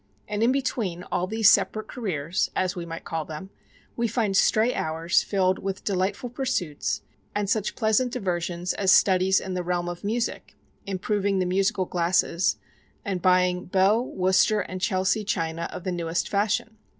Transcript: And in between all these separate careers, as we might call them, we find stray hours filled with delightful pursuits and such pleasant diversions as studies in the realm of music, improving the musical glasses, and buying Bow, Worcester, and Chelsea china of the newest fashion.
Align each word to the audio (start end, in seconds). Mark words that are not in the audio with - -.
And 0.27 0.41
in 0.41 0.51
between 0.51 1.03
all 1.11 1.27
these 1.27 1.47
separate 1.47 1.87
careers, 1.87 2.49
as 2.55 2.75
we 2.75 2.87
might 2.87 3.03
call 3.05 3.23
them, 3.23 3.51
we 3.95 4.07
find 4.07 4.35
stray 4.35 4.73
hours 4.73 5.21
filled 5.21 5.59
with 5.59 5.83
delightful 5.83 6.31
pursuits 6.31 7.01
and 7.35 7.47
such 7.47 7.75
pleasant 7.75 8.11
diversions 8.11 8.73
as 8.73 8.91
studies 8.91 9.39
in 9.39 9.53
the 9.53 9.61
realm 9.61 9.87
of 9.87 10.03
music, 10.03 10.55
improving 10.87 11.37
the 11.37 11.45
musical 11.45 11.85
glasses, 11.85 12.57
and 13.05 13.21
buying 13.21 13.65
Bow, 13.65 14.01
Worcester, 14.01 14.61
and 14.61 14.81
Chelsea 14.81 15.23
china 15.23 15.69
of 15.71 15.83
the 15.83 15.91
newest 15.91 16.27
fashion. 16.27 16.77